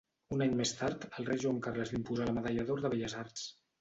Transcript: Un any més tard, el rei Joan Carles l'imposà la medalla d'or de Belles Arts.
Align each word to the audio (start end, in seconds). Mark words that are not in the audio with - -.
Un 0.35 0.39
any 0.45 0.55
més 0.61 0.71
tard, 0.77 1.05
el 1.19 1.27
rei 1.29 1.41
Joan 1.43 1.59
Carles 1.67 1.93
l'imposà 1.97 2.29
la 2.31 2.35
medalla 2.39 2.67
d'or 2.71 2.83
de 2.87 2.93
Belles 2.95 3.17
Arts. 3.25 3.45